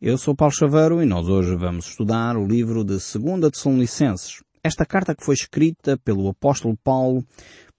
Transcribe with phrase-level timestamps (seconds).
[0.00, 4.44] Eu sou Paulo Chaveiro e nós hoje vamos estudar o livro de 2 Tessalonicenses.
[4.62, 7.26] Esta carta que foi escrita pelo apóstolo Paulo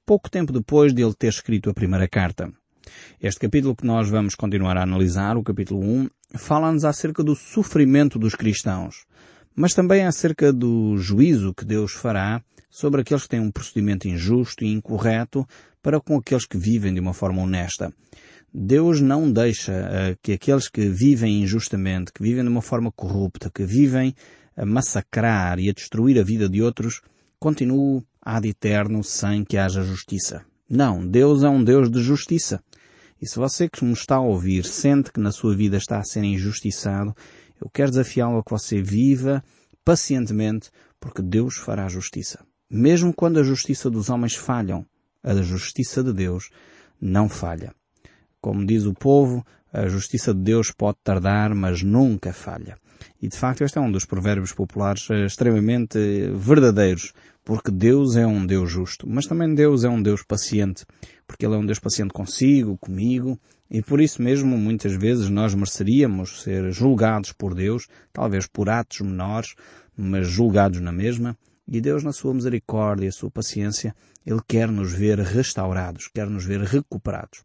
[0.06, 2.52] pouco tempo depois de ele ter escrito a primeira carta.
[3.22, 8.20] Este capítulo que nós vamos continuar a analisar, o capítulo 1, fala-nos acerca do sofrimento
[8.20, 9.06] dos cristãos,
[9.56, 14.66] mas também acerca do juízo que Deus fará sobre aqueles que têm um procedimento injusto
[14.66, 15.48] e incorreto
[15.82, 17.94] para com aqueles que vivem de uma forma honesta.
[18.54, 23.52] Deus não deixa uh, que aqueles que vivem injustamente, que vivem de uma forma corrupta,
[23.54, 24.16] que vivem
[24.58, 27.02] a massacrar e a destruir a vida de outros,
[27.40, 30.44] continuem ad eterno sem que haja justiça.
[30.70, 32.62] Não, Deus é um Deus de justiça.
[33.22, 36.04] E se você que me está a ouvir sente que na sua vida está a
[36.04, 37.16] ser injustiçado,
[37.62, 39.44] eu quero desafiá-lo a que você viva
[39.84, 42.46] pacientemente, porque Deus fará justiça.
[42.70, 44.86] Mesmo quando a justiça dos homens falham,
[45.24, 46.50] a justiça de Deus
[47.02, 47.74] não falha.
[48.42, 52.78] Como diz o povo, a justiça de Deus pode tardar, mas nunca falha.
[53.22, 55.98] E de facto este é um dos provérbios populares eh, extremamente
[56.34, 60.86] verdadeiros, porque Deus é um Deus justo, mas também Deus é um Deus paciente,
[61.28, 65.54] porque Ele é um Deus paciente consigo, comigo, e por isso mesmo muitas vezes nós
[65.54, 69.54] mereceríamos ser julgados por Deus, talvez por atos menores,
[69.96, 71.38] mas julgados na mesma,
[71.68, 73.94] e Deus na sua misericórdia e sua paciência,
[74.26, 77.44] Ele quer nos ver restaurados, quer nos ver recuperados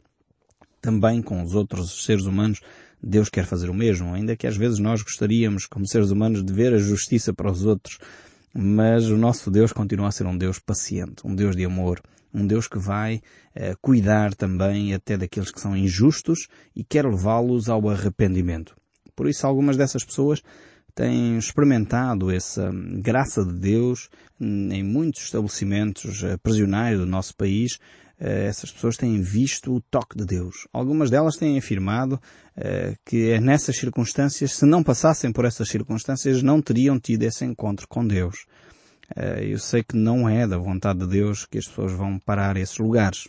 [0.85, 2.61] também com os outros seres humanos,
[3.03, 6.53] Deus quer fazer o mesmo, ainda que às vezes nós gostaríamos, como seres humanos, de
[6.53, 7.99] ver a justiça para os outros,
[8.55, 12.03] mas o nosso Deus continua a ser um Deus paciente, um Deus de amor,
[12.35, 13.23] um Deus que vai
[13.55, 18.77] eh, cuidar também até daqueles que são injustos e quer levá-los ao arrependimento.
[19.17, 20.43] Por isso algumas dessas pessoas
[20.95, 27.79] têm experimentado essa graça de Deus em muitos estabelecimentos eh, prisionais do nosso país,
[28.19, 30.69] essas pessoas têm visto o toque de Deus.
[30.73, 32.15] Algumas delas têm afirmado
[32.57, 37.45] uh, que é nessas circunstâncias, se não passassem por essas circunstâncias, não teriam tido esse
[37.45, 38.47] encontro com Deus.
[39.17, 42.57] Uh, eu sei que não é da vontade de Deus que as pessoas vão parar
[42.57, 43.29] esses lugares.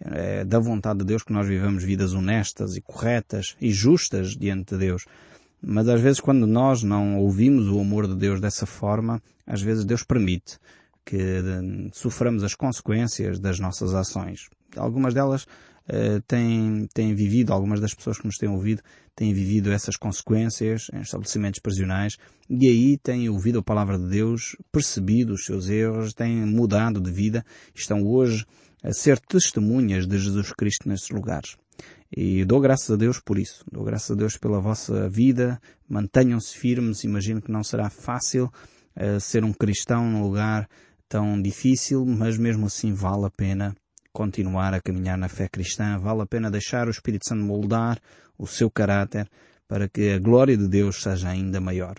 [0.00, 4.74] É da vontade de Deus que nós vivamos vidas honestas e corretas e justas diante
[4.74, 5.04] de Deus.
[5.62, 9.84] Mas às vezes quando nós não ouvimos o amor de Deus dessa forma, às vezes
[9.84, 10.58] Deus permite
[11.04, 14.48] que hum, soframos as consequências das nossas ações.
[14.76, 18.82] Algumas delas uh, têm, têm vivido, algumas das pessoas que nos têm ouvido,
[19.14, 22.16] têm vivido essas consequências em estabelecimentos prisionais
[22.48, 27.10] e aí têm ouvido a palavra de Deus, percebido os seus erros, têm mudado de
[27.10, 27.44] vida,
[27.74, 28.44] estão hoje
[28.82, 31.56] a ser testemunhas de Jesus Cristo nesses lugares.
[32.16, 33.64] E dou graças a Deus por isso.
[33.70, 35.60] Dou graças a Deus pela vossa vida.
[35.88, 37.02] Mantenham-se firmes.
[37.02, 38.52] Imagino que não será fácil
[38.96, 40.68] uh, ser um cristão num lugar
[41.08, 43.74] tão difícil, mas mesmo assim vale a pena
[44.12, 48.00] continuar a caminhar na fé cristã, vale a pena deixar o Espírito Santo moldar
[48.38, 49.28] o seu caráter
[49.66, 51.96] para que a glória de Deus seja ainda maior.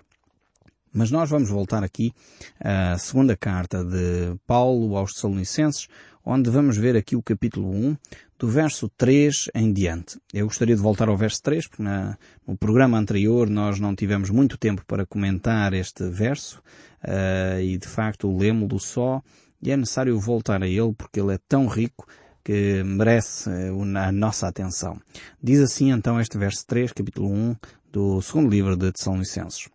[0.94, 2.14] Mas nós vamos voltar aqui
[2.58, 5.90] à segunda carta de Paulo aos Tessalonicenses,
[6.26, 7.98] onde vamos ver aqui o capítulo 1,
[8.38, 10.20] do verso 3 em diante.
[10.34, 14.30] Eu gostaria de voltar ao verso 3, porque na, no programa anterior nós não tivemos
[14.30, 16.62] muito tempo para comentar este verso,
[17.04, 19.22] uh, e de facto lemos-lo só,
[19.62, 22.06] e é necessário voltar a ele porque ele é tão rico
[22.44, 25.00] que merece uh, a nossa atenção.
[25.42, 27.56] Diz assim então este verso 3, capítulo 1
[27.92, 29.70] do segundo livro de Tessalonicenses.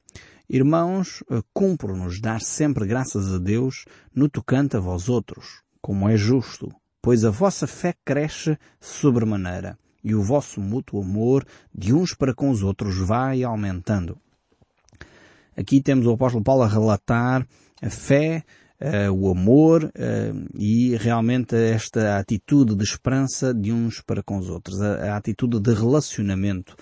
[0.52, 6.16] Irmãos, eh, cumpro-nos dar sempre graças a Deus no tocante a vós outros, como é
[6.16, 11.44] justo, pois a vossa fé cresce sobremaneira e o vosso mútuo amor
[11.74, 14.18] de uns para com os outros vai aumentando.
[15.56, 17.46] Aqui temos o apóstolo Paulo a relatar
[17.82, 18.44] a fé,
[18.80, 24.48] uh, o amor uh, e realmente esta atitude de esperança de uns para com os
[24.48, 26.76] outros, a, a atitude de relacionamento.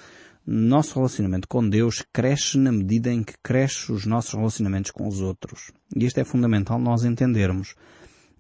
[0.47, 5.21] Nosso relacionamento com Deus cresce na medida em que crescem os nossos relacionamentos com os
[5.21, 5.73] outros.
[5.95, 7.75] E isto é fundamental nós entendermos.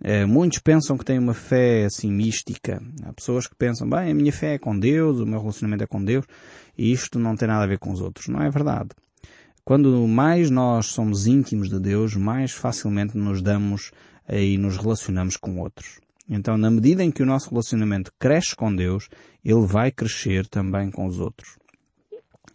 [0.00, 2.80] Uh, muitos pensam que têm uma fé assim mística.
[3.04, 5.86] Há pessoas que pensam, bem, a minha fé é com Deus, o meu relacionamento é
[5.86, 6.24] com Deus,
[6.76, 8.28] e isto não tem nada a ver com os outros.
[8.28, 8.90] Não é verdade.
[9.64, 13.90] Quando mais nós somos íntimos de Deus, mais facilmente nos damos
[14.28, 16.00] e nos relacionamos com outros.
[16.28, 19.08] Então, na medida em que o nosso relacionamento cresce com Deus,
[19.44, 21.56] ele vai crescer também com os outros.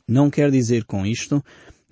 [0.07, 1.43] Não quer dizer com isto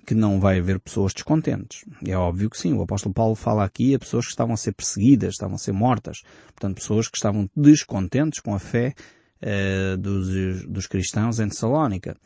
[0.06, 1.84] que não vai haver pessoas descontentes.
[2.06, 2.72] É óbvio que sim.
[2.74, 5.72] O apóstolo Paulo fala aqui a pessoas que estavam a ser perseguidas, estavam a ser
[5.72, 6.22] mortas.
[6.46, 8.94] Portanto, pessoas que estavam descontentes com a fé
[9.42, 12.16] uh, dos, dos cristãos em Tessalónica.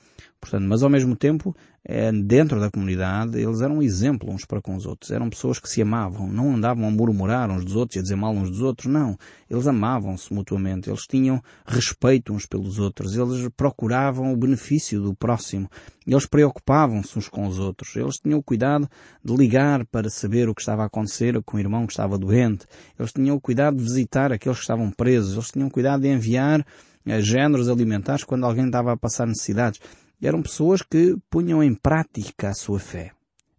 [0.40, 4.60] Portanto, mas ao mesmo tempo, é, dentro da comunidade, eles eram um exemplo uns para
[4.60, 5.10] com os outros.
[5.10, 8.16] Eram pessoas que se amavam, não andavam a murmurar uns dos outros e a dizer
[8.16, 9.16] mal uns dos outros, não.
[9.48, 15.70] Eles amavam-se mutuamente, eles tinham respeito uns pelos outros, eles procuravam o benefício do próximo,
[16.06, 18.88] eles preocupavam-se uns com os outros, eles tinham o cuidado
[19.24, 22.66] de ligar para saber o que estava a acontecer com o irmão que estava doente,
[22.98, 26.08] eles tinham o cuidado de visitar aqueles que estavam presos, eles tinham o cuidado de
[26.08, 26.64] enviar
[27.06, 29.80] eh, géneros alimentares quando alguém estava a passar necessidades.
[30.20, 33.12] E eram pessoas que punham em prática a sua fé.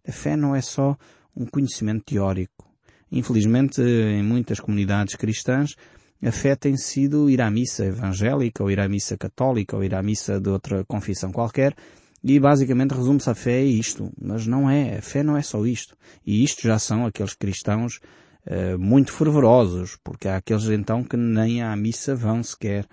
[0.06, 0.96] A fé não é só
[1.36, 2.66] um conhecimento teórico.
[3.10, 5.74] Infelizmente, em muitas comunidades cristãs,
[6.22, 9.94] a fé tem sido ir à missa evangélica, ou ir à missa católica, ou ir
[9.94, 11.74] à missa de outra confissão qualquer,
[12.24, 14.10] e basicamente resume-se a fé a isto.
[14.20, 14.98] Mas não é.
[14.98, 15.96] A fé não é só isto.
[16.26, 18.00] E isto já são aqueles cristãos
[18.46, 22.86] uh, muito fervorosos, porque há aqueles então que nem à missa vão sequer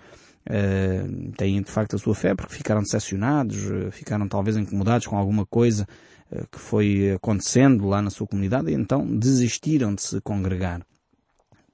[0.46, 5.16] uh, têm de facto a sua fé porque ficaram decepcionados, uh, ficaram talvez incomodados com
[5.16, 5.86] alguma coisa
[6.30, 10.82] uh, que foi acontecendo lá na sua comunidade e então desistiram de se congregar.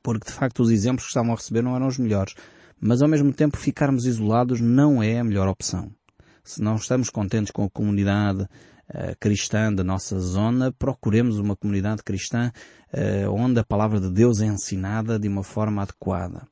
[0.03, 2.35] Porque de facto os exemplos que estavam a receber não eram os melhores.
[2.81, 5.91] Mas ao mesmo tempo ficarmos isolados não é a melhor opção.
[6.43, 8.49] Se não estamos contentes com a comunidade
[9.21, 12.51] cristã da nossa zona, procuremos uma comunidade cristã
[13.31, 16.43] onde a palavra de Deus é ensinada de uma forma adequada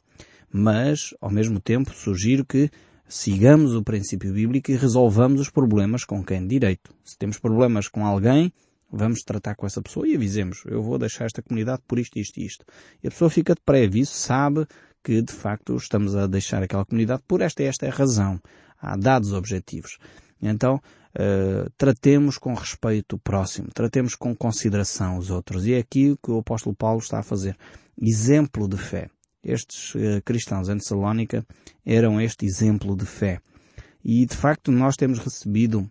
[0.53, 2.71] mas, ao mesmo tempo, sugiro que
[3.09, 6.93] sigamos o princípio bíblico e resolvamos os problemas com quem direito.
[7.05, 8.53] Se temos problemas com alguém,
[8.91, 12.39] vamos tratar com essa pessoa e avisemos, eu vou deixar esta comunidade por isto, isto
[12.39, 12.65] e isto.
[13.03, 14.67] E a pessoa fica de pré-aviso, sabe
[15.03, 18.41] que de facto estamos a deixar aquela comunidade por esta e esta é a razão.
[18.81, 19.99] Há dados objetivos.
[20.43, 25.67] Então, uh, tratemos com respeito o próximo, tratemos com consideração os outros.
[25.67, 27.57] E é aqui que o apóstolo Paulo está a fazer.
[28.01, 29.11] Exemplo de fé.
[29.43, 31.45] Estes uh, cristãos em Tessalónica
[31.85, 33.41] eram este exemplo de fé.
[34.05, 35.91] E de facto nós temos recebido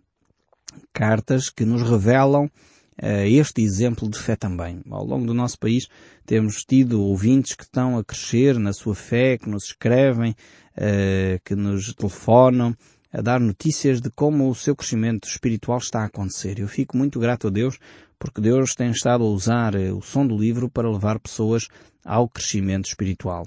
[0.94, 4.82] cartas que nos revelam uh, este exemplo de fé também.
[4.90, 5.88] Ao longo do nosso país
[6.26, 10.32] temos tido ouvintes que estão a crescer na sua fé, que nos escrevem,
[10.78, 12.76] uh, que nos telefonam,
[13.12, 16.60] a dar notícias de como o seu crescimento espiritual está a acontecer.
[16.60, 17.80] Eu fico muito grato a Deus
[18.20, 21.68] porque Deus tem estado a usar o som do livro para levar pessoas
[22.06, 23.46] ao crescimento espiritual.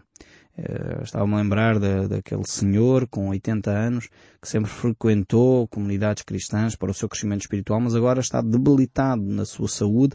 [0.58, 4.08] Uh, Estava-me a lembrar de, daquele senhor com 80 anos
[4.40, 9.44] que sempre frequentou comunidades cristãs para o seu crescimento espiritual, mas agora está debilitado na
[9.44, 10.14] sua saúde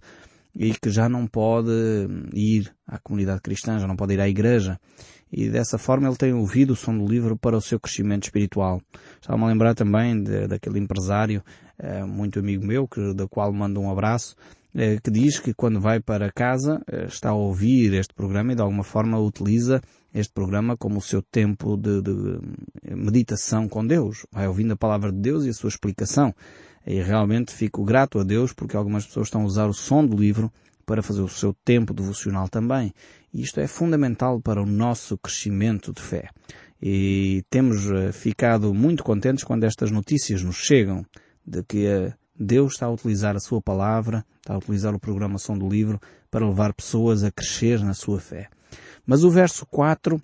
[0.56, 1.72] e que já não pode
[2.34, 4.80] ir à comunidade cristã, já não pode ir à igreja.
[5.32, 8.82] E dessa forma ele tem ouvido o som do livro para o seu crescimento espiritual.
[9.20, 11.44] Estava-me a lembrar também de, daquele empresário,
[11.80, 14.36] uh, muito amigo meu, que, da qual mando um abraço,
[14.80, 18.56] eh, que diz que quando vai para casa eh, está a ouvir este programa e
[18.56, 19.82] de alguma forma utiliza
[20.14, 22.40] este programa como o seu tempo de, de
[22.96, 24.28] meditação com Deus.
[24.32, 26.32] Vai ouvindo a palavra de Deus e a sua explicação.
[26.86, 30.16] E realmente fico grato a Deus porque algumas pessoas estão a usar o som do
[30.16, 30.52] livro
[30.88, 32.94] para fazer o seu tempo devocional também.
[33.34, 36.30] E isto é fundamental para o nosso crescimento de fé.
[36.82, 41.06] E temos eh, ficado muito contentes quando estas notícias nos chegam
[41.46, 45.68] de que Deus está a utilizar a sua palavra, está a utilizar o programação do
[45.68, 46.00] livro
[46.32, 48.48] para levar pessoas a crescer na sua fé.
[49.06, 50.22] Mas o verso 4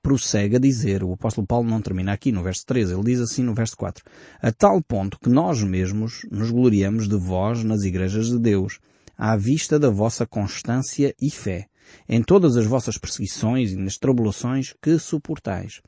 [0.00, 3.42] prossegue a dizer, o apóstolo Paulo não termina aqui no verso 13, ele diz assim
[3.42, 4.04] no verso 4,
[4.40, 8.78] a tal ponto que nós mesmos nos gloriamos de vós nas igrejas de Deus,
[9.16, 11.66] à vista da vossa constância e fé,
[12.08, 15.80] em todas as vossas perseguições e nas tribulações que suportais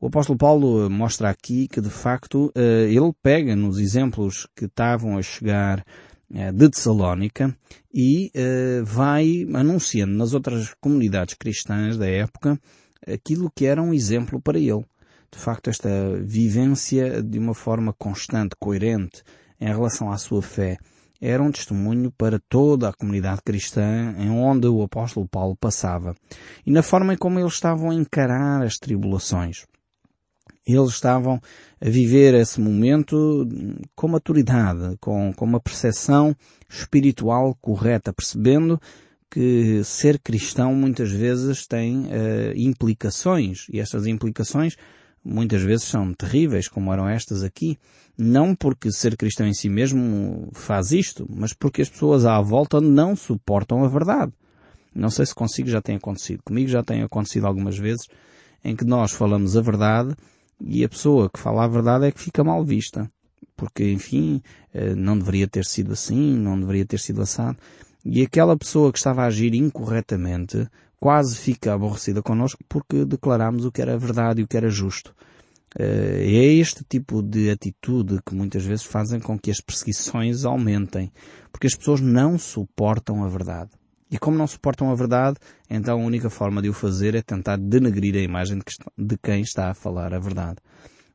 [0.00, 4.66] o apóstolo Paulo eh, mostra aqui que de facto eh, ele pega nos exemplos que
[4.66, 5.84] estavam a chegar
[6.32, 7.56] eh, de Tessalónica
[7.92, 8.30] e
[8.84, 12.60] vai anunciando nas outras comunidades cristãs da época
[13.06, 14.84] aquilo que era um exemplo para ele.
[15.32, 15.88] De facto, esta
[16.20, 19.22] vivência de uma forma constante, coerente
[19.58, 20.76] em relação à sua fé,
[21.20, 26.14] era um testemunho para toda a comunidade cristã em onde o apóstolo Paulo passava
[26.64, 29.64] e na forma como eles estavam a encarar as tribulações.
[30.66, 31.40] Eles estavam
[31.80, 33.46] a viver esse momento
[33.94, 36.34] com maturidade, com, com uma percepção
[36.68, 38.80] espiritual correta, percebendo
[39.30, 44.76] que ser cristão muitas vezes tem uh, implicações e estas implicações
[45.26, 47.78] muitas vezes são terríveis, como eram estas aqui,
[48.16, 52.80] não porque ser cristão em si mesmo faz isto, mas porque as pessoas à volta
[52.80, 54.32] não suportam a verdade.
[54.94, 56.42] Não sei se consigo já tem acontecido.
[56.44, 58.06] Comigo já tem acontecido algumas vezes
[58.64, 60.14] em que nós falamos a verdade
[60.60, 63.10] e a pessoa que fala a verdade é que fica mal vista.
[63.56, 64.42] Porque, enfim,
[64.72, 67.58] eh, não deveria ter sido assim, não deveria ter sido assado.
[68.04, 70.68] E aquela pessoa que estava a agir incorretamente
[71.00, 75.14] quase fica aborrecida connosco porque declarámos o que era verdade e o que era justo.
[75.78, 81.12] é este tipo de atitude que muitas vezes fazem com que as perseguições aumentem,
[81.52, 83.70] porque as pessoas não suportam a verdade.
[84.10, 85.36] E como não suportam a verdade,
[85.68, 88.60] então a única forma de o fazer é tentar denegrir a imagem
[88.96, 90.58] de quem está a falar a verdade.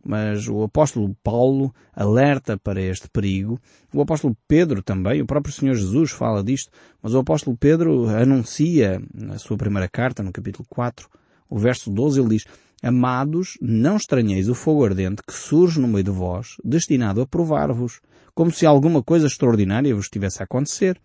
[0.04, 3.60] Mas o apóstolo Paulo alerta para este perigo.
[3.94, 9.02] O apóstolo Pedro também, o próprio Senhor Jesus fala disto, mas o apóstolo Pedro anuncia
[9.14, 11.08] na sua primeira carta, no capítulo 4,
[11.50, 12.46] o verso 12, ele diz,
[12.84, 18.02] Amados, não estranheis o fogo ardente que surge no meio de vós, destinado a provar-vos,
[18.34, 21.00] como se alguma coisa extraordinária vos tivesse a acontecer.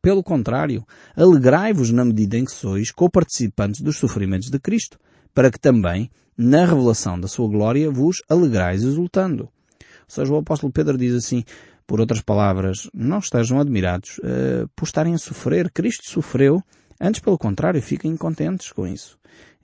[0.00, 4.98] Pelo contrário, alegrai-vos na medida em que sois co-participantes dos sofrimentos de Cristo,
[5.34, 9.44] para que também, na revelação da sua glória, vos alegrais exultando.
[9.44, 11.44] Ou seja, o apóstolo Pedro diz assim,
[11.86, 15.70] por outras palavras, não estejam admirados uh, por estarem a sofrer.
[15.70, 16.62] Cristo sofreu,
[17.00, 19.18] antes pelo contrário, fiquem contentes com isso.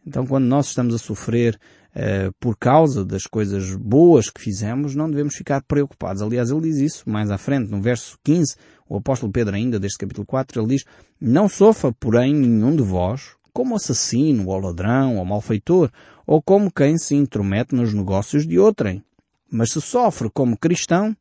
[0.06, 1.58] Então, quando nós estamos a sofrer
[1.94, 6.22] uh, por causa das coisas boas que fizemos, não devemos ficar preocupados.
[6.22, 8.54] Aliás, ele diz isso mais à frente, no verso 15,
[8.88, 10.84] o apóstolo Pedro ainda, deste capítulo 4, ele diz,
[11.20, 15.90] Não sofra, porém, nenhum de vós como assassino, ou ladrão, ou malfeitor,
[16.26, 19.04] ou como quem se intromete nos negócios de outrem.
[19.50, 21.16] Mas se sofre como cristão,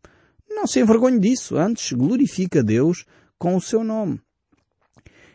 [0.50, 3.05] não se envergonhe disso, antes glorifica Deus
[3.38, 4.21] com o seu nome.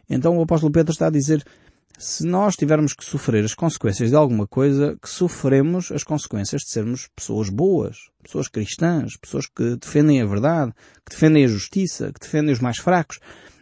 [0.08, 1.44] Então o apóstolo Pedro está a dizer,
[1.98, 6.70] se nós tivermos que sofrer as consequências de alguma coisa, que sofremos as consequências de
[6.70, 10.72] sermos pessoas boas, pessoas cristãs, pessoas que defendem a verdade,
[11.06, 13.18] que defendem a justiça, que defendem os mais fracos.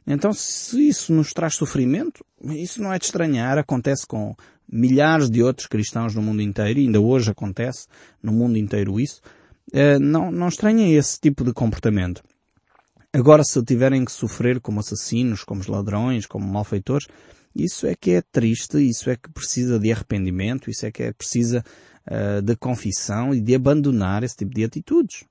[0.06, 4.34] Então, se isso nos traz sofrimento, isso não é de estranhar, acontece com
[4.70, 7.86] milhares de outros cristãos no mundo inteiro, e ainda hoje acontece
[8.22, 9.20] no mundo inteiro isso,
[9.72, 12.22] eh, não, não estranhem esse tipo de comportamento.
[13.12, 17.06] Agora, se tiverem que sofrer como assassinos, como ladrões, como malfeitores,
[17.54, 21.12] isso é que é triste, isso é que precisa de arrependimento, isso é que é
[21.12, 21.64] precisa
[22.06, 25.24] uh, de confissão e de abandonar esse tipo de atitudes.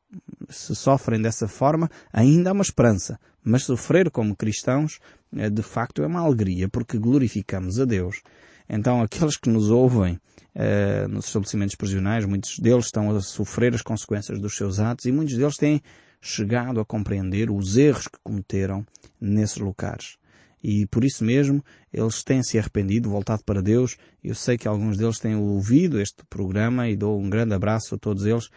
[0.50, 3.20] Se sofrem dessa forma, ainda há uma esperança.
[3.44, 5.00] Mas sofrer como cristãos,
[5.34, 8.22] uh, de facto, é uma alegria, porque glorificamos a Deus.
[8.70, 10.20] Então, aqueles que nos ouvem
[10.56, 15.12] uh, nos estabelecimentos prisionais, muitos deles estão a sofrer as consequências dos seus atos e
[15.12, 15.82] muitos deles têm
[16.22, 18.86] chegado a compreender os erros que cometeram
[19.20, 20.18] nesses locais.
[20.63, 23.98] E por isso mesmo eles têm se arrependido, voltado para Deus.
[24.24, 27.98] Eu sei que alguns deles têm ouvido este programa e dou um grande abraço a
[27.98, 28.48] todos eles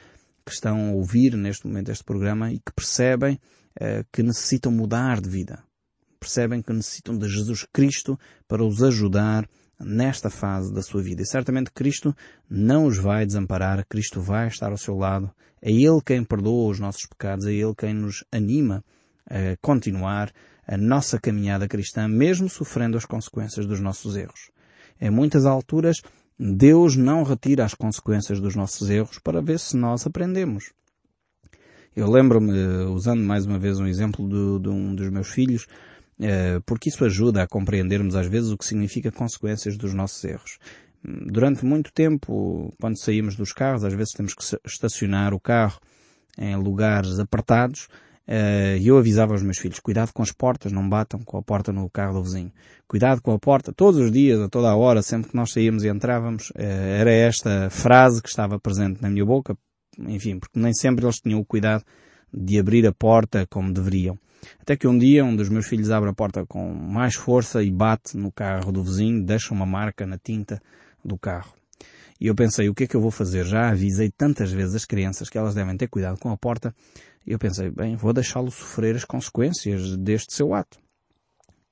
[0.44, 3.40] que estão a ouvir neste momento este programa e que percebem
[3.80, 5.62] uh, que necessitam mudar de vida.
[6.20, 9.48] Percebem que necessitam de Jesus Cristo para os ajudar
[9.80, 11.22] nesta fase da sua vida.
[11.22, 12.14] E certamente Cristo
[12.48, 15.30] não os vai desamparar, Cristo vai estar ao seu lado.
[15.60, 18.84] É Ele quem perdoa os nossos pecados, é Ele quem nos anima
[19.26, 20.32] a continuar
[20.66, 24.50] a nossa caminhada cristã, mesmo sofrendo as consequências dos nossos erros.
[25.00, 26.00] Em muitas alturas,
[26.38, 30.72] Deus não retira as consequências dos nossos erros para ver se nós aprendemos.
[31.94, 32.52] Eu lembro-me,
[32.86, 35.66] usando mais uma vez um exemplo de, de um dos meus filhos,
[36.20, 40.58] eh, porque isso ajuda a compreendermos às vezes o que significa consequências dos nossos erros.
[41.04, 45.78] Durante muito tempo, quando saímos dos carros, às vezes temos que estacionar o carro
[46.38, 47.88] em lugares apertados
[48.26, 51.72] Uh, eu avisava aos meus filhos, cuidado com as portas, não batam com a porta
[51.72, 52.50] no carro do vizinho.
[52.88, 55.84] Cuidado com a porta, todos os dias, a toda a hora, sempre que nós saíamos
[55.84, 59.56] e entrávamos, uh, era esta frase que estava presente na minha boca,
[59.98, 61.84] enfim, porque nem sempre eles tinham o cuidado
[62.32, 64.18] de abrir a porta como deveriam.
[64.60, 67.70] Até que um dia um dos meus filhos abre a porta com mais força e
[67.70, 70.60] bate no carro do vizinho, deixa uma marca na tinta
[71.04, 71.54] do carro.
[72.20, 73.44] E eu pensei, o que é que eu vou fazer?
[73.44, 76.74] Já avisei tantas vezes as crianças que elas devem ter cuidado com a porta
[77.26, 80.78] e eu pensei, bem, vou deixá-lo sofrer as consequências deste seu ato.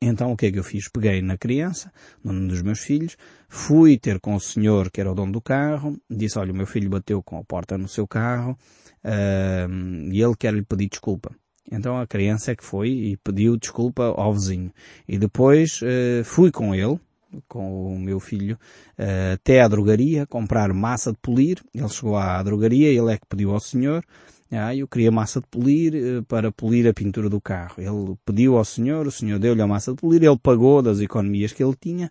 [0.01, 0.89] Então o que é que eu fiz?
[0.89, 1.93] Peguei na criança,
[2.25, 3.17] num dos meus filhos,
[3.49, 6.67] fui ter com o senhor que era o dono do carro, disse, olha, o meu
[6.67, 8.59] filho bateu com a porta no seu carro
[9.05, 11.31] uh, e ele quer lhe pedir desculpa.
[11.71, 14.73] Então a criança é que foi e pediu desculpa ao vizinho.
[15.07, 16.99] E depois uh, fui com ele,
[17.49, 18.59] com o meu filho,
[18.99, 21.59] uh, até à drogaria, comprar massa de polir.
[21.75, 24.05] Ele chegou à drogaria, ele é que pediu ao senhor,
[24.55, 27.77] ah, eu queria massa de polir uh, para polir a pintura do carro.
[27.79, 31.55] Ele pediu ao senhor, o senhor deu-lhe a massa de polir, ele pagou das economias
[31.55, 32.11] que ele tinha,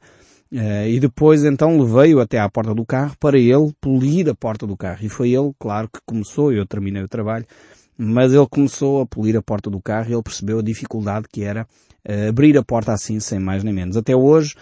[0.52, 4.66] uh, e depois então levei-o até à porta do carro para ele polir a porta
[4.66, 5.06] do carro.
[5.06, 7.46] E foi ele, claro, que começou, eu terminei o trabalho,
[7.96, 11.44] mas ele começou a polir a porta do carro e ele percebeu a dificuldade que
[11.44, 11.68] era
[12.28, 13.96] abrir a porta assim, sem mais nem menos.
[13.96, 14.56] Até hoje,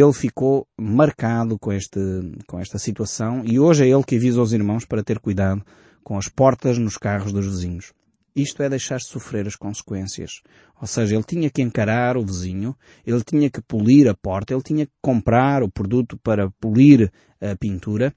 [0.00, 2.00] ele ficou marcado com, este,
[2.46, 5.62] com esta situação e hoje é ele que avisa os irmãos para ter cuidado
[6.02, 7.92] com as portas nos carros dos vizinhos.
[8.34, 10.40] Isto é deixar-se sofrer as consequências.
[10.80, 12.74] Ou seja, ele tinha que encarar o vizinho,
[13.06, 17.54] ele tinha que polir a porta, ele tinha que comprar o produto para polir a
[17.56, 18.14] pintura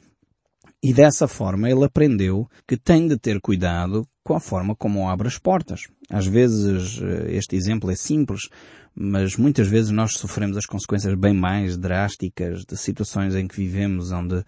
[0.82, 5.28] E dessa forma ele aprendeu que tem de ter cuidado com a forma como abre
[5.28, 5.82] as portas.
[6.10, 8.50] Às vezes eh, este exemplo é simples,
[8.96, 14.12] mas muitas vezes nós sofremos as consequências bem mais drásticas de situações em que vivemos
[14.12, 14.44] onde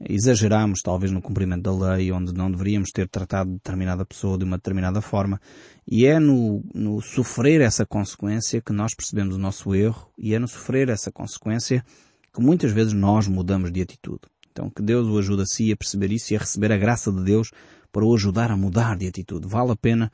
[0.00, 4.56] exageramos talvez no cumprimento da lei, onde não deveríamos ter tratado determinada pessoa de uma
[4.56, 5.40] determinada forma.
[5.86, 10.38] E é no, no sofrer essa consequência que nós percebemos o nosso erro e é
[10.38, 11.84] no sofrer essa consequência
[12.32, 14.20] que muitas vezes nós mudamos de atitude.
[14.52, 17.10] Então que Deus o ajude a si a perceber isso e a receber a graça
[17.10, 17.50] de Deus
[17.90, 19.48] para o ajudar a mudar de atitude.
[19.48, 20.12] Vale a pena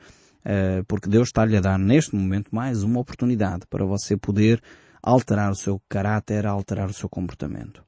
[0.87, 4.61] porque Deus está-lhe a dar neste momento mais uma oportunidade para você poder
[5.01, 7.83] alterar o seu caráter, alterar o seu comportamento.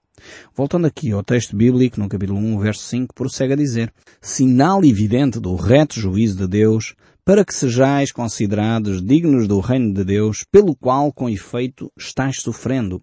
[0.56, 5.40] Voltando aqui ao texto bíblico, no capítulo 1, verso 5, prossegue a dizer, Sinal evidente
[5.40, 10.76] do reto juízo de Deus, para que sejais considerados dignos do reino de Deus, pelo
[10.76, 13.02] qual, com efeito, estáis sofrendo.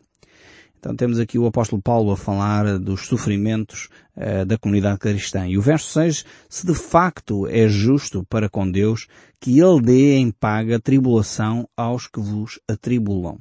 [0.85, 3.89] Então temos aqui o apóstolo Paulo a falar dos sofrimentos
[4.19, 5.49] uh, da comunidade cristã.
[5.49, 9.07] E o verso 6, se de facto é justo para com Deus,
[9.41, 13.39] que Ele dê em paga tribulação aos que vos atribulam.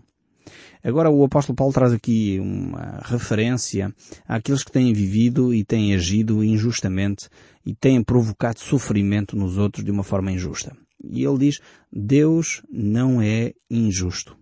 [0.81, 3.93] Agora o apóstolo Paulo traz aqui uma referência
[4.25, 7.27] àqueles que têm vivido e têm agido injustamente
[7.65, 10.73] e têm provocado sofrimento nos outros de uma forma injusta.
[11.03, 11.59] E ele diz,
[11.91, 14.41] Deus não é injusto.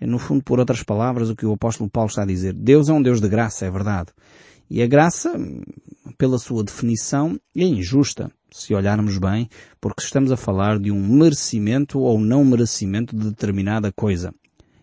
[0.00, 2.52] É, no fundo, por outras palavras, o que o apóstolo Paulo está a dizer.
[2.52, 4.10] Deus é um Deus de graça, é verdade.
[4.68, 5.32] E a graça,
[6.18, 9.48] pela sua definição, é injusta, se olharmos bem,
[9.80, 14.34] porque estamos a falar de um merecimento ou não merecimento de determinada coisa.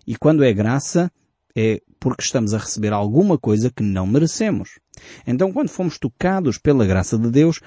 [0.08, 1.12] E quando é graça,
[1.56, 4.80] é porque estamos a receber alguma coisa que não merecemos.
[5.26, 7.60] Então, quando fomos tocados pela graça de Deus,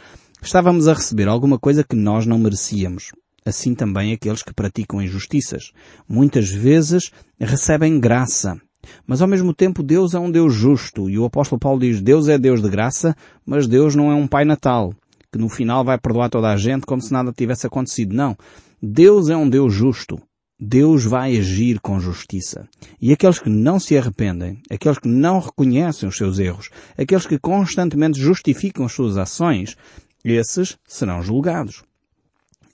[0.42, 3.12] estávamos a receber alguma coisa que nós não merecíamos.
[3.46, 5.70] Assim também aqueles que praticam injustiças.
[6.08, 8.60] Muitas vezes recebem graça.
[9.06, 11.08] Mas ao mesmo tempo Deus é um Deus justo.
[11.08, 13.14] E o apóstolo Paulo diz, Deus é Deus de graça,
[13.46, 14.92] mas Deus não é um Pai Natal,
[15.32, 18.16] que no final vai perdoar toda a gente como se nada tivesse acontecido.
[18.16, 18.36] Não.
[18.82, 20.20] Deus é um Deus justo.
[20.58, 22.66] Deus vai agir com justiça.
[23.00, 27.38] E aqueles que não se arrependem, aqueles que não reconhecem os seus erros, aqueles que
[27.38, 29.76] constantemente justificam as suas ações,
[30.24, 31.84] esses serão julgados.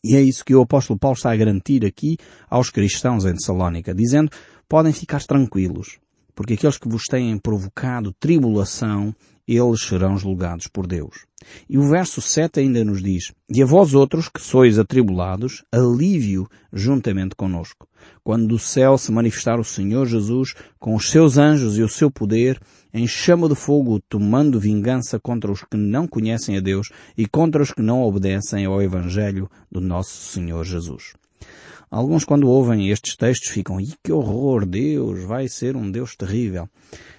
[0.04, 2.16] E é isso que o apóstolo Paulo está a garantir aqui
[2.50, 4.30] aos cristãos em Tessalónica, dizendo,
[4.68, 6.00] podem ficar tranquilos,
[6.34, 9.14] porque aqueles que vos têm provocado tribulação,
[9.46, 11.26] eles serão julgados por Deus.
[11.68, 16.48] E o verso 7 ainda nos diz, E a vós outros que sois atribulados, alívio
[16.72, 17.88] juntamente conosco.
[18.22, 22.10] Quando do céu se manifestar o Senhor Jesus com os seus anjos e o seu
[22.10, 22.60] poder,
[22.94, 27.62] em chama de fogo, tomando vingança contra os que não conhecem a Deus e contra
[27.62, 31.14] os que não obedecem ao Evangelho do nosso Senhor Jesus.
[31.92, 36.66] Alguns quando ouvem estes textos ficam, e que horror, Deus vai ser um Deus terrível.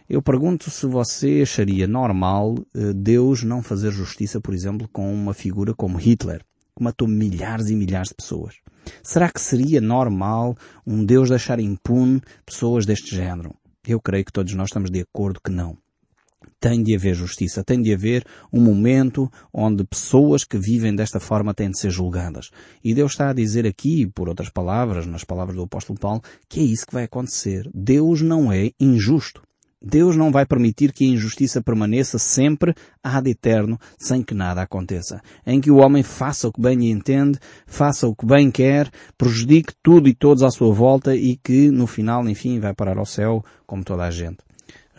[0.10, 5.32] Eu pergunto se você acharia normal eh, Deus não fazer justiça, por exemplo, com uma
[5.32, 6.44] figura como Hitler,
[6.76, 8.56] que matou milhares e milhares de pessoas.
[9.04, 10.58] Será que seria normal
[10.88, 13.54] um Deus deixar impune pessoas deste género?
[13.88, 15.78] Eu creio que todos nós estamos de acordo que não.
[16.60, 21.54] Tem de haver justiça, tem de haver um momento onde pessoas que vivem desta forma
[21.54, 22.50] têm de ser julgadas.
[22.84, 26.60] E Deus está a dizer aqui, por outras palavras, nas palavras do apóstolo Paulo, que
[26.60, 27.70] é isso que vai acontecer.
[27.74, 29.42] Deus não é injusto.
[29.86, 35.22] Deus não vai permitir que a injustiça permaneça sempre ad eterno, sem que nada aconteça.
[35.46, 38.90] Em que o homem faça o que bem lhe entende, faça o que bem quer,
[39.18, 43.06] prejudique tudo e todos à sua volta e que no final, enfim, vai parar ao
[43.06, 44.38] céu como toda a gente.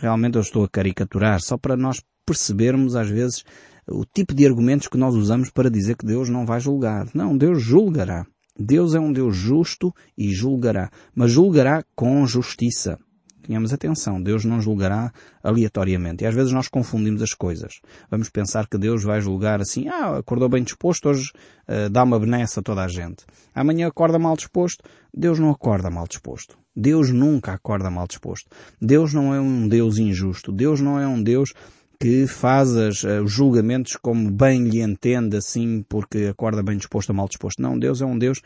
[0.04, 3.42] Realmente eu estou a caricaturar, só para nós percebermos às vezes
[3.88, 7.06] o tipo de argumentos que nós usamos para dizer que Deus não vai julgar.
[7.14, 8.26] Não, Deus julgará.
[8.54, 12.98] Deus é um Deus justo e julgará, mas julgará com justiça.
[13.46, 15.10] Tenhamos atenção, Deus não julgará
[15.42, 16.22] aleatoriamente.
[16.22, 17.80] E às vezes nós confundimos as coisas.
[18.10, 21.32] Vamos pensar que Deus vai julgar assim, ah, acordou bem disposto, hoje
[21.66, 23.24] uh, dá uma benesse a toda a gente.
[23.54, 24.84] Amanhã acorda mal disposto.
[25.14, 26.62] Deus não acorda mal disposto.
[26.74, 28.48] Deus nunca acorda mal disposto.
[28.80, 30.50] Deus não é um Deus injusto.
[30.50, 31.52] Deus não é um Deus
[32.00, 37.10] que faz as, uh, os julgamentos como bem lhe entende, assim, porque acorda bem disposto
[37.10, 37.62] ou mal disposto.
[37.62, 38.40] Não, Deus é um Deus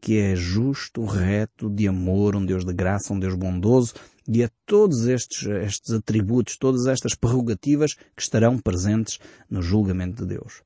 [0.00, 3.94] que é justo, reto, de amor, um Deus de graça, um Deus bondoso,
[4.28, 9.18] e a todos estes, estes atributos, todas estas prerrogativas que estarão presentes
[9.48, 10.62] no julgamento de Deus.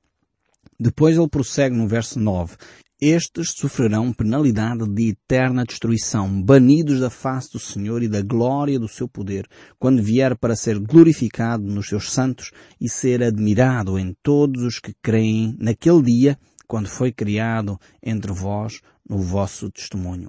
[0.78, 2.56] Depois ele prossegue no verso 9.
[3.00, 8.88] Estes sofrerão penalidade de eterna destruição, banidos da face do Senhor e da glória do
[8.88, 9.46] seu poder,
[9.78, 14.92] quando vier para ser glorificado nos seus santos e ser admirado em todos os que
[15.00, 20.28] creem naquele dia, quando foi criado entre vós no vosso testemunho.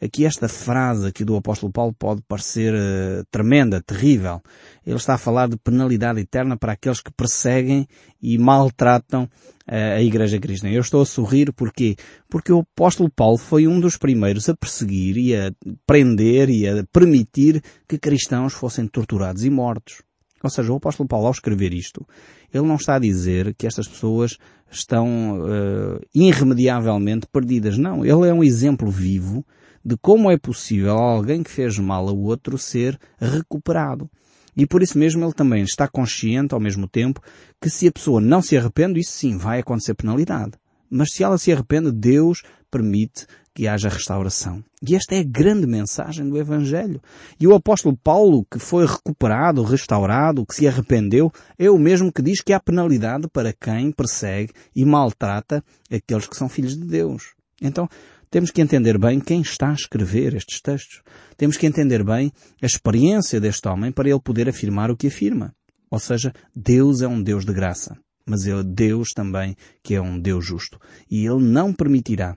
[0.00, 4.40] Aqui esta frase aqui do apóstolo Paulo pode parecer uh, tremenda, terrível.
[4.86, 7.86] Ele está a falar de penalidade eterna para aqueles que perseguem
[8.22, 10.68] e maltratam uh, a Igreja Cristã.
[10.68, 11.96] Eu estou a sorrir porque
[12.28, 15.52] porque o apóstolo Paulo foi um dos primeiros a perseguir e a
[15.84, 20.07] prender e a permitir que cristãos fossem torturados e mortos.
[20.42, 22.06] Ou seja, o apóstolo Paulo, ao escrever isto,
[22.52, 24.36] ele não está a dizer que estas pessoas
[24.70, 27.76] estão uh, irremediavelmente perdidas.
[27.76, 29.44] Não, ele é um exemplo vivo
[29.84, 34.10] de como é possível alguém que fez mal a outro ser recuperado.
[34.56, 37.20] E por isso mesmo ele também está consciente ao mesmo tempo
[37.60, 40.52] que se a pessoa não se arrepende, isso sim vai acontecer penalidade.
[40.90, 43.26] Mas se ela se arrepende, Deus permite
[43.58, 44.62] que haja restauração.
[44.80, 47.02] E esta é a grande mensagem do Evangelho.
[47.40, 52.22] E o apóstolo Paulo, que foi recuperado, restaurado, que se arrependeu, é o mesmo que
[52.22, 55.60] diz que há penalidade para quem persegue e maltrata
[55.92, 57.34] aqueles que são filhos de Deus.
[57.60, 57.88] Então,
[58.30, 61.02] temos que entender bem quem está a escrever estes textos.
[61.36, 62.30] Temos que entender bem
[62.62, 65.52] a experiência deste homem para ele poder afirmar o que afirma.
[65.90, 67.98] Ou seja, Deus é um Deus de graça.
[68.24, 70.78] Mas é Deus também que é um Deus justo.
[71.10, 72.36] E Ele não permitirá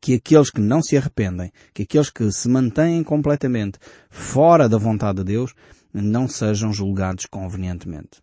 [0.00, 3.78] que aqueles que não se arrependem, que aqueles que se mantêm completamente
[4.10, 5.54] fora da vontade de Deus,
[5.92, 8.20] não sejam julgados convenientemente.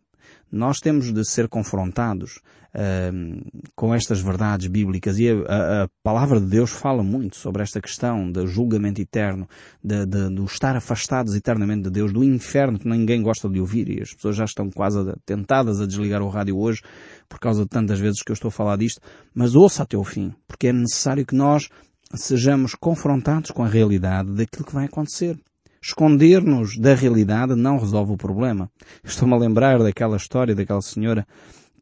[0.51, 2.39] Nós temos de ser confrontados
[2.73, 5.19] uh, com estas verdades bíblicas.
[5.19, 9.47] E a, a, palavra de Deus fala muito sobre esta questão do julgamento eterno,
[9.83, 13.89] de, de, do estar afastados eternamente de Deus, do inferno que ninguém gosta de ouvir.
[13.89, 16.81] E as pessoas já estão quase tentadas a desligar o rádio hoje
[17.27, 19.01] por causa de tantas vezes que eu estou a falar disto,
[19.33, 21.69] mas ouça até o fim, porque é necessário que nós
[22.13, 25.37] sejamos confrontados com a realidade daquilo que vai acontecer.
[25.81, 28.69] Esconder-nos da realidade não resolve o problema.
[29.03, 31.25] Estou-me a lembrar daquela história daquela senhora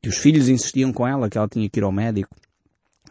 [0.02, 2.36] que os filhos insistiam com ela que ela tinha que ir ao médico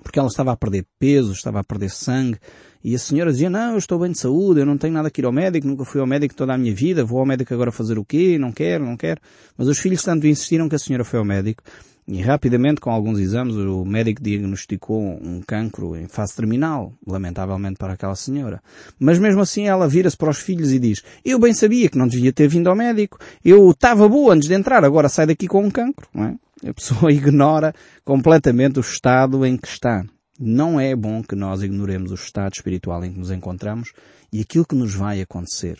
[0.04, 2.38] porque ela estava a perder peso, estava a perder sangue,
[2.84, 5.22] e a senhora dizia, não, eu estou bem de saúde, eu não tenho nada que
[5.22, 7.72] ir ao médico, nunca fui ao médico toda a minha vida, vou ao médico agora
[7.72, 8.36] fazer o quê?
[8.38, 9.18] Não quero, não quero.
[9.56, 11.62] Mas os filhos tanto insistiram que a senhora foi ao médico,
[12.06, 17.94] e rapidamente, com alguns exames, o médico diagnosticou um cancro em fase terminal, lamentavelmente para
[17.94, 18.62] aquela senhora.
[18.98, 22.06] Mas mesmo assim ela vira-se para os filhos e diz, eu bem sabia que não
[22.06, 25.64] devia ter vindo ao médico, eu estava boa antes de entrar, agora sai daqui com
[25.64, 26.68] um cancro, não é?
[26.68, 30.04] A pessoa ignora completamente o estado em que está.
[30.38, 33.92] Não é bom que nós ignoremos o estado espiritual em que nos encontramos
[34.32, 35.78] e aquilo que nos vai acontecer.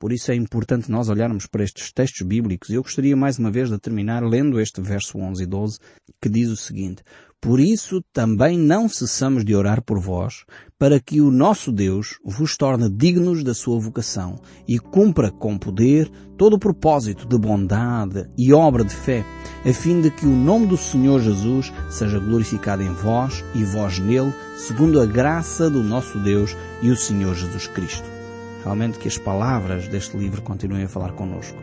[0.00, 2.70] Por isso é importante nós olharmos para estes textos bíblicos.
[2.70, 5.78] Eu gostaria mais uma vez de terminar lendo este verso 11 e 12,
[6.22, 7.02] que diz o seguinte:
[7.38, 10.46] Por isso também não cessamos de orar por vós,
[10.78, 16.10] para que o nosso Deus vos torne dignos da sua vocação e cumpra com poder
[16.38, 19.22] todo o propósito de bondade e obra de fé,
[19.66, 23.98] a fim de que o nome do Senhor Jesus seja glorificado em vós e vós
[23.98, 28.19] nele, segundo a graça do nosso Deus e o Senhor Jesus Cristo
[28.64, 31.58] realmente que as palavras deste livro continuem a falar connosco,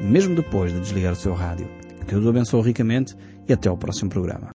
[0.00, 1.68] mesmo depois de desligar o seu rádio.
[2.00, 3.16] Que Deus o abençoe ricamente
[3.48, 4.50] e até ao próximo programa.